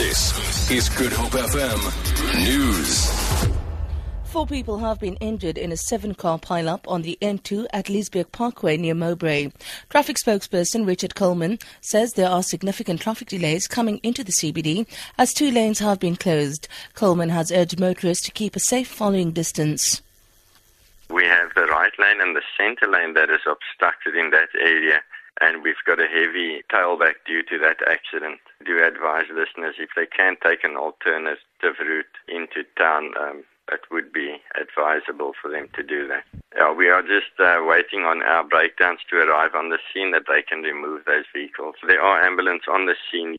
[0.00, 1.78] This is Good Hope FM
[2.42, 3.12] News.
[4.24, 8.32] Four people have been injured in a seven car pileup on the N2 at Liesbeek
[8.32, 9.52] Parkway near Mowbray.
[9.90, 14.86] Traffic spokesperson Richard Coleman says there are significant traffic delays coming into the CBD
[15.18, 16.66] as two lanes have been closed.
[16.94, 20.00] Coleman has urged motorists to keep a safe following distance.
[21.10, 25.02] We have the right lane and the center lane that is obstructed in that area
[25.40, 28.40] and we've got a heavy tailback due to that accident.
[28.64, 34.12] Do advise listeners if they can take an alternative route into town, um, it would
[34.12, 36.24] be advisable for them to do that.
[36.56, 40.24] Yeah, we are just uh, waiting on our breakdowns to arrive on the scene that
[40.26, 41.76] they can remove those vehicles.
[41.86, 43.36] There are ambulances on the scene.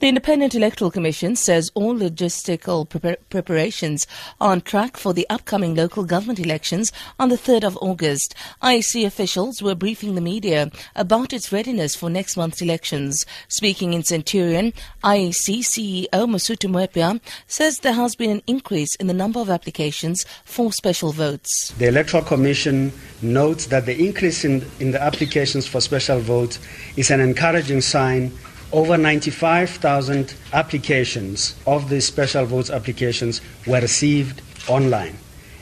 [0.00, 4.08] The Independent Electoral Commission says all logistical pre- preparations
[4.40, 8.34] are on track for the upcoming local government elections on the 3rd of August.
[8.60, 13.24] IEC officials were briefing the media about its readiness for next month's elections.
[13.46, 14.72] Speaking in Centurion,
[15.04, 20.26] IEC CEO Mosotho Moepya says there has been an increase in the number of applications
[20.44, 21.72] for special votes.
[21.78, 26.58] The Electoral Commission notes that the increase in, in the applications for special votes
[26.96, 28.32] is an encouraging sign
[28.74, 35.16] over 95,000 applications of these special votes applications were received online,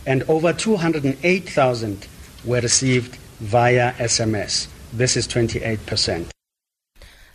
[0.07, 2.07] and over 208,000
[2.47, 4.67] were received via SMS.
[4.95, 6.31] This is 28 percent.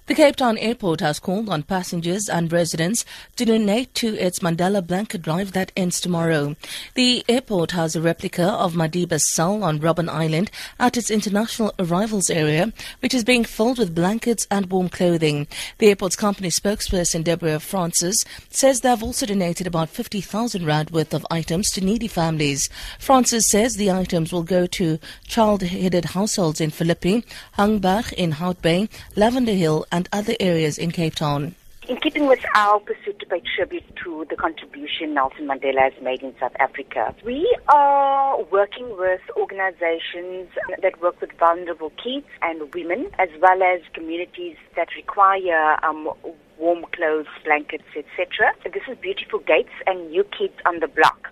[0.08, 3.03] The Cape Town Airport has called on passengers and residents
[3.36, 6.55] to donate to its Mandela Blanket Drive that ends tomorrow.
[6.94, 10.49] The airport has a replica of Madiba's cell on Robben Island
[10.80, 15.45] at its international arrivals area, which is being filled with blankets and warm clothing.
[15.80, 21.14] The airport's company spokesperson Deborah Francis says they have also donated about 50,000 rand worth
[21.14, 22.69] of items to needy families.
[22.97, 27.25] Francis says the items will go to child-headed households in Philippi,
[27.58, 31.55] Hangberg in Hout Bay, Lavender Hill, and other areas in Cape Town.
[31.87, 36.21] In keeping with our pursuit to pay tribute to the contribution Nelson Mandela has made
[36.21, 40.49] in South Africa, we are working with organizations
[40.81, 46.09] that work with vulnerable kids and women, as well as communities that require um,
[46.57, 48.52] warm clothes, blankets, etc.
[48.63, 51.30] So this is Beautiful Gates and New Kids on the Block.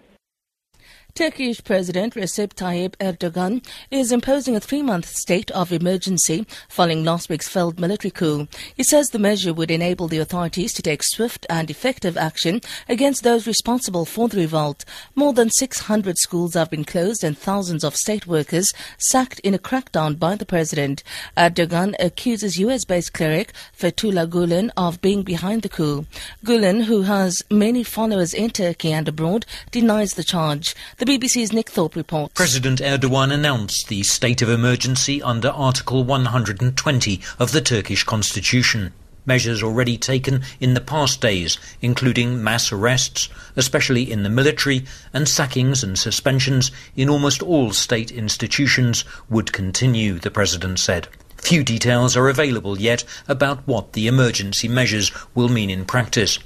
[1.16, 7.48] Turkish President Recep Tayyip Erdogan is imposing a three-month state of emergency following last week's
[7.48, 8.50] failed military coup.
[8.76, 12.60] He says the measure would enable the authorities to take swift and effective action
[12.90, 14.84] against those responsible for the revolt.
[15.16, 19.58] More than 600 schools have been closed and thousands of state workers sacked in a
[19.58, 21.02] crackdown by the president.
[21.38, 26.08] Erdogan accuses US-based cleric Fethullah Gulen of being behind the coup.
[26.44, 30.76] Gulen, who has many followers in Turkey and abroad, denies the charge.
[30.98, 32.34] The the BBC's Nick Thorpe reports.
[32.34, 38.92] President Erdogan announced the state of emergency under Article 120 of the Turkish constitution.
[39.26, 45.28] Measures already taken in the past days, including mass arrests, especially in the military, and
[45.28, 51.08] sackings and suspensions in almost all state institutions, would continue, the president said.
[51.38, 56.40] Few details are available yet about what the emergency measures will mean in practice.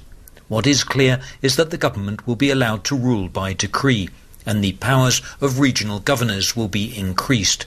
[0.48, 4.10] What is clear is that the government will be allowed to rule by decree
[4.46, 7.66] and the powers of regional governors will be increased.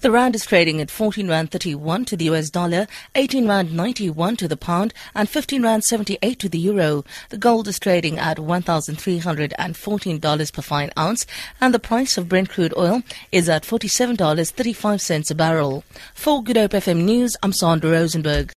[0.00, 2.86] The rand is trading at 14 rand 31 to the US dollar,
[3.16, 7.04] 18 rand 91 to the pound, and 15 rand 78 to the euro.
[7.30, 11.26] The gold is trading at $1,314 per fine ounce,
[11.60, 15.82] and the price of Brent crude oil is at $47.35 a barrel.
[16.14, 18.54] For Good Hope FM News, I'm Sandra Rosenberg.